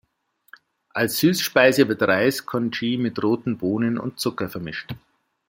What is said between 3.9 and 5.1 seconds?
und Zucker vermischt.